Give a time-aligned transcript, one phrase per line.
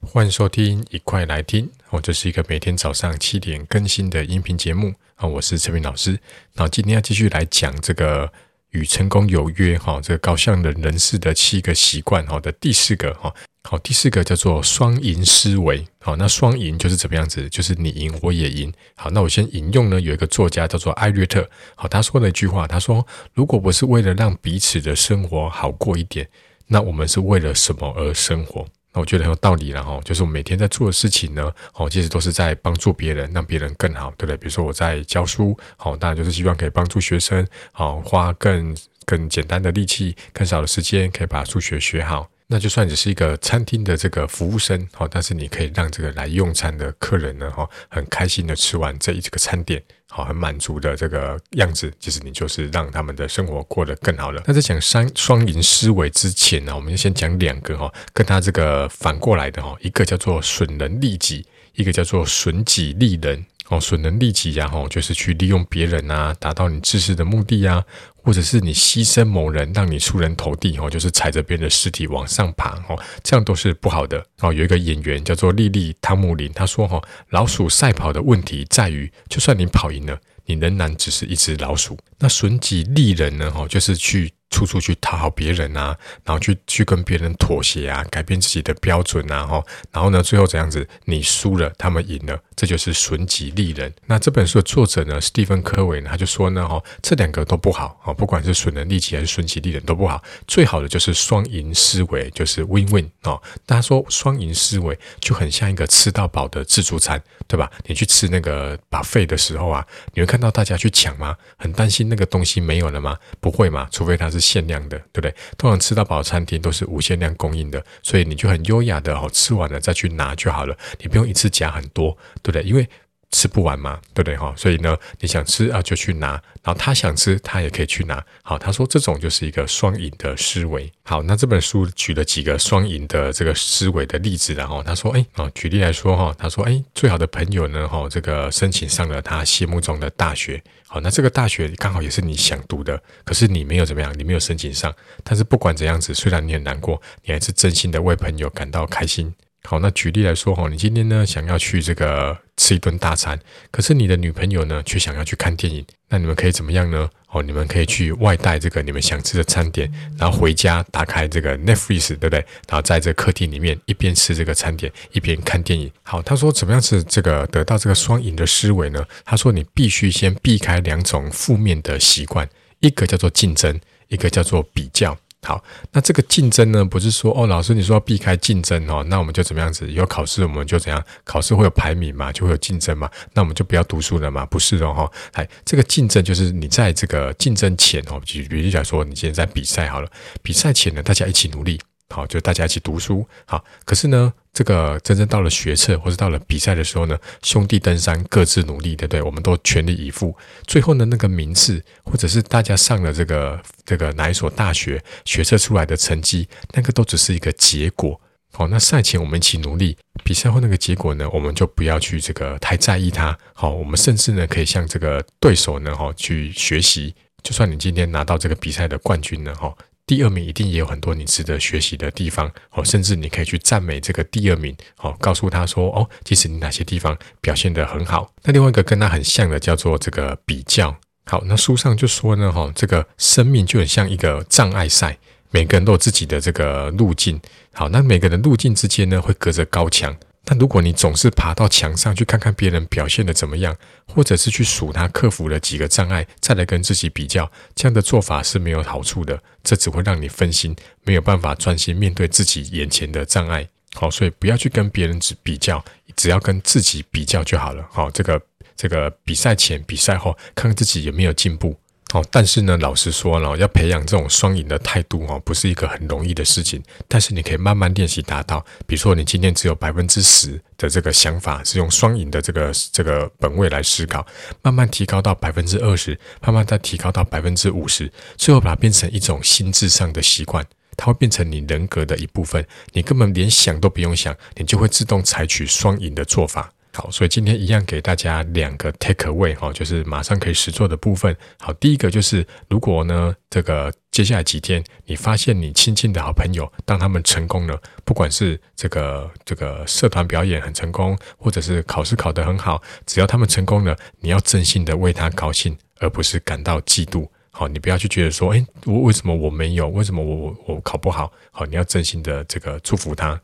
[0.00, 2.00] 欢迎收听，一块来听哦。
[2.00, 5.26] 这是一个每天早上七点更新的音频节目啊。
[5.26, 6.18] 我是陈明老师。
[6.54, 8.32] 那今天要继续来讲这个
[8.70, 13.34] 与成功有约哈，这个高效能人士的七个习惯哈的第四个哈。
[13.64, 15.84] 好，第四个叫做双赢思维。
[15.98, 17.48] 好，那双赢就是怎么样子？
[17.48, 18.72] 就是你赢我也赢。
[18.94, 21.48] 好，那我先引用呢，有一个作家叫做艾略特。
[21.74, 26.28] 好，他说了一句话，他说：“如果不是为了让彼此的生活好过一点，
[26.66, 28.66] 那我们是为了什么而生活？”
[29.00, 34.36] 我觉得很有道理了哈，就是我每天在做的事情呢，哦，其实都是在帮助别人，让别人更好，对不对？
[34.36, 42.28] 比如说我在教书，好，当然就是希望可以帮助学生，好，花更更简单的力气，更少的时间，可以把数学学好。
[42.46, 54.42] 那就算只是一个餐厅的这个服务生，好，但是你可以让这个来用餐的客人呢，哈，很开心的吃完这一这个餐点，好，很满足的这个样子，其实你就是让他们的生活过得更好了。
[54.46, 63.46] 那在讲双双赢思维之前呢，我们就先讲两个哈，跟他这个反过来的哈，一个叫做损人利己，一个叫做损己利人。
[63.70, 67.82] 哦，损人利己呀，吼，就是去利用别人啊，达到你自私的目的呀，
[68.24, 74.24] 或者是你牺牲某人，让你出人头地，吼，就是踩着别人的尸体往上爬，哦，这样都是不好的。
[74.40, 81.98] 哦，有一个演员叫做莉莉汤姆林，他说，吼，老鼠赛跑的问题在于，就算你跑赢了，你仍然只是一只老鼠。
[82.18, 84.32] 那损己利人呢，吼，就是去。
[84.54, 89.60] 处处去讨好别人啊，然后去去跟别人妥协啊，改变自己的标准啊，哈，
[89.90, 90.86] 然后呢，最后怎样子？
[91.06, 93.92] 你输了，他们赢了，这就是损己利人。
[94.06, 103.36] 那这本书的作者呢，史蒂芬·科维呢，他就说呢，哈，这两个都不好啊，不管是损人利己还是损己利人都不好，最好的就是双赢思维，就是 win-win 啊。
[103.66, 107.68] 大家说双赢思维就很像一个吃到饱的自助餐，对吧？
[107.86, 111.36] 你去吃那个把费的时候啊，你会看到大家去抢吗？
[111.56, 113.18] 很担心那个东西没有了吗？
[113.40, 114.43] 不会嘛，除非他是。
[114.44, 115.34] 限量的，对不对？
[115.56, 122.62] 通常吃到饱餐厅都是无限量供应的，所以你就很优雅的哦，吃完了再去拿就好了，你不用一次夹很多，对不对？
[122.62, 122.88] 因为
[123.34, 124.54] 吃不完嘛，对不对哈？
[124.56, 128.24] 所以呢，你想吃啊就去拿，然后他想吃他也可以去拿。
[128.42, 130.90] 好，他说这种就是一个双赢的思维。
[131.02, 140.62] 好，那这本书举了几个双赢的这个思维的例子，然后他说，哎啊，举例来说哈，他说，哎，最好的朋友呢哈，这个申请上了他心目中的大学。
[140.86, 144.94] 好，那这个大学刚好也是你想读的，可是你没有怎么样，你没有申请上。
[145.24, 149.34] 但是不管怎样子，虽然你很难过，你还是真心的为朋友感到开心。
[149.66, 153.38] 好，那举例来说哈，你今天呢想要去这个吃一顿大餐，
[153.70, 157.08] 可是你的女朋友呢却想要去看电影，那你们可以怎么样呢？
[157.30, 162.38] 哦，你们可以去外带这个你们想吃的餐点，然后回家打开这个 Netflix，对不对？
[162.68, 165.90] 然后在这客厅里面一边吃这个餐点一边看电影。
[166.02, 169.04] 好，他说怎么样是这个得到这个双赢的思维呢？
[169.24, 172.48] 他说你必须先避开两种负面的习惯，
[172.80, 175.18] 一个叫做竞争，一个叫做比较。
[175.44, 175.62] 好，
[175.92, 179.90] 那这个竞争呢，不是说哦，老师你说要避开竞争哦，那我们就怎么样子？
[179.92, 181.04] 有考试我们就怎样？
[181.22, 184.46] 考试会有排名嘛，就会有竞争嘛，那我们就不要读书了嘛？
[184.46, 190.08] 不是哦哈，哎，这个竞争就是你在这个竞争前哦，举比如讲说，你今天在比赛好了，
[190.42, 191.80] 比赛前呢，大家一起努力。
[192.10, 193.26] 好，就大家一起读书。
[193.46, 199.22] 好，可是呢，这个真正到了学测或者到了比赛的时候呢，兄弟登山各自努力，对不对？
[199.22, 200.36] 我们都全力以赴。
[200.66, 208.20] 最后呢，那个名次或者是大家上了这个这个哪一所大学，学测出来的成绩，那个都只是一个结果。
[208.52, 213.36] 好，那赛前我们一起努力，比赛后那个结果呢，我们就不要去这个太在意它。
[213.54, 217.12] 好，我们甚至呢，可以向这个对手呢，哈，去学习。
[217.42, 219.74] 就算你今天拿到这个比赛的冠军呢，哈。
[220.06, 228.30] 第二名一定也有很多你值得学习的地方哦，甚至你可以去赞美这个第二名哦，告诉他说哦，其实你哪些地方表现得很好。
[228.42, 230.94] 那另外一个跟他很像的叫做这个比较。
[231.26, 235.16] 好，那书上就说呢，哈，这个生命就很像一个障碍赛，
[235.50, 237.40] 每个人都有自己的这个路径。
[237.72, 240.14] 好，那每个人路径之间呢，会隔着高墙。
[240.44, 243.74] 但如果你总是爬到墙上去看看别人表现的怎么样，
[244.06, 249.42] 或者是去数他克服了几个障碍，再来跟自己比较，这样的做法是没有好处的。
[249.62, 253.66] 这只会让你分心，没有办法专心面对自己眼前的障碍。
[253.94, 255.82] 好，所以不要去跟别人只比较，
[256.16, 257.86] 只要跟自己比较就好了。
[257.90, 258.40] 好，这个
[258.76, 261.74] 这个比赛前、比赛后，看看自己有没有进步。
[262.14, 266.80] 哦，但是呢，老实说了，要培养这种双赢的态度哦，不是一个很容易的事情。
[267.08, 268.64] 但是你可以慢慢练习达到。
[268.86, 274.24] 比如说，你今天只有百分之十的这个想法是用双赢的这个这个本位来思考，
[274.62, 280.64] 慢慢提高到百分之二十，慢慢再提高到百分之五十，最后把它变成一种心智上的习惯，
[280.96, 282.64] 它会变成你人格的一部分。
[282.92, 286.70] 你根本连想都不用想，你就会自动采取双赢的做法。
[286.96, 291.36] 好，所以今天一样给大家两个 take away 哈，就是马上可以实做的部分。
[291.58, 307.28] 好，第一个就是如果呢，这个接下来几天你发现你亲近的好朋友，当他们成功了，不管是这个这个社团表演很成功，或者是考试考得很好，只要他们成功了，你要真心的为他高兴，而不是感到嫉妒。
[307.50, 309.88] 好，你不要去觉得说，哎，我为什么我没有？
[309.88, 311.32] 为什么我我我考不好？
[311.50, 313.40] 好，你要真心的这个祝福他。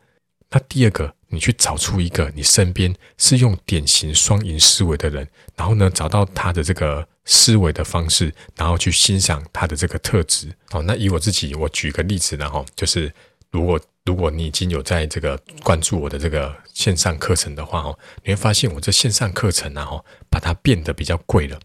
[0.50, 10.52] 那第二个，你去找出一个你身边是用典型双赢思维的人，然后呢，找到他的这个思维的方式，然后去欣赏他的这个特质。
[10.72, 13.12] 哦，那以我自己，我举个例子，然后就是，
[13.50, 21.58] 如果如果你已经有在这个关注我的这个线上课程的话，哦，你会发现我这线上课程然后把它变得比较贵了。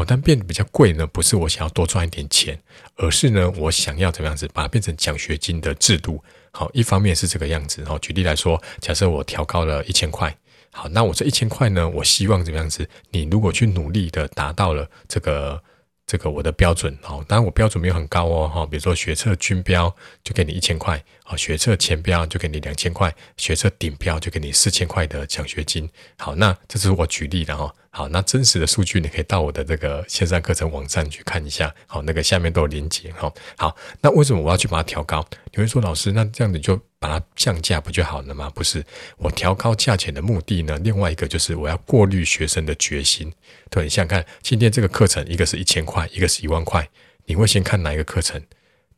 [0.00, 2.58] 好，但变得比较贵呢，不是我想要多赚一点钱，
[2.96, 6.24] 而是呢，我想要怎么样子把它变成奖学金的制度。
[6.52, 7.84] 好，一方面是这个样子。
[7.84, 10.34] 好，举例来说，假设我调高了一千块，
[10.72, 12.88] 好，那我这一千块呢，我希望怎么样子？
[13.10, 15.62] 你如果去努力的达到了这个
[16.06, 19.94] 这个我的标准，好，当然我标准没有很高哦，哈，比如说学测均标
[20.24, 21.04] 就给你一千块，
[21.36, 25.88] 学测前标就给你两千块，学测顶标就给你四千块的奖学金。
[26.18, 27.72] 好，那这是我举例的哈。
[27.92, 31.74] 好，那真实的数据你可以到我的这个线上课程网站去看一下。
[31.86, 33.12] 好，那个下面都有连接。
[33.12, 35.26] 哈，好，那为什么我要去把它调高？
[35.52, 38.48] 你会说，老师，那这样子就把它降价不就好了吗？
[38.50, 38.84] 不是，
[39.16, 43.32] 我调高价钱的目的呢，另外一个就是我要过滤学生的决心。
[43.70, 46.88] 对，你想想看，今天这个课程，一个是一千块，一个是一万块，
[47.26, 48.40] 你会先看哪一个课程？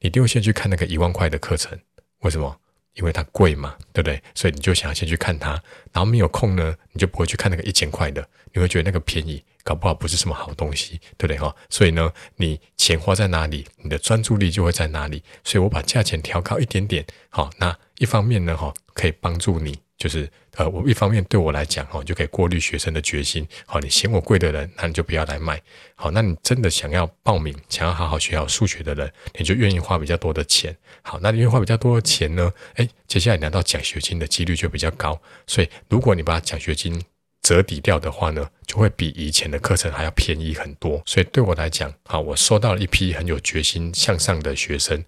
[0.01, 1.79] 你一定会先去看那个一万块的课程。
[2.23, 2.59] 为什么？
[2.95, 4.23] 因为它贵嘛，对不对？
[4.35, 5.53] 所以你就想要先去看它，
[5.93, 8.29] 然后没有空呢，你就不会去看那个一千块的。
[8.53, 11.57] 你会觉得那个便宜，搞不好不是什么好东西，对不对哈？
[11.71, 15.23] 所以呢，你钱花在哪里，你的专注力就会在哪里。
[15.43, 23.47] 所以我把价钱调高一点点，好，那一方面呢，哈，可以帮助你，就是呃，我一方面对我来讲，哈，就可以过滤学生的决心。
[23.67, 25.63] 好，你嫌我贵的人，那你就不要来买。
[25.95, 30.77] 好，那你真的想要报名，想要好好学好数学的人，你就愿意花比较多的钱。
[31.03, 32.53] 好，那你愿意花比较多的钱呢？
[32.75, 35.17] 诶，接下来拿到奖学金的几率就比较高。
[35.47, 37.01] 所以，如果你把奖学金
[37.41, 41.01] 折抵掉的话呢，就会比以前的课程还要便宜很多。
[41.07, 45.05] 所以对我来讲，好，我收到了一批很有决心向上的学生。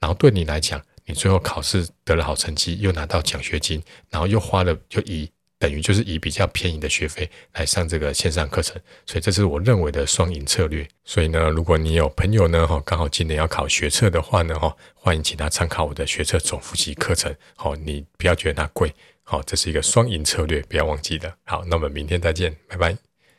[0.00, 8.80] 然后对你来讲，你最后考试得了好成绩，又拿到奖学金，然后又花了就以等于就是以比较便宜的学费来上这个线上课程。
[9.06, 10.86] 所以这是我认为的双赢策略。
[11.04, 17.34] 所以呢，如果你有朋友呢，哈，刚好今年要考学测的话呢，哈，欢迎请他参考我的学测总复习课程。
[17.56, 18.92] 好，你不要觉得它贵。
[19.24, 21.36] 好，这是一个双赢策略，不要忘记了。
[21.44, 23.11] 好，那我们明天再见，拜拜。